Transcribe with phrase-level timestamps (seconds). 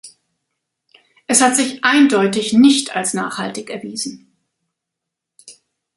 [1.27, 4.33] Es hat sich eindeutig nicht als nachhaltig erwiesen.